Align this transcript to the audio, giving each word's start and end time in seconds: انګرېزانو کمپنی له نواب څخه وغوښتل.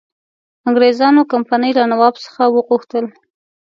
انګرېزانو 0.67 1.29
کمپنی 1.33 1.71
له 1.79 1.83
نواب 1.91 2.15
څخه 2.25 2.43
وغوښتل. 2.49 3.05